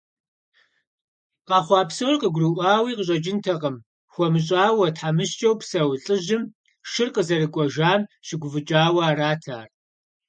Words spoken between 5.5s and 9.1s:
псэу лӏыжьым, шыр къызэрыкӏуэжам щыгуфӏыкӏауэ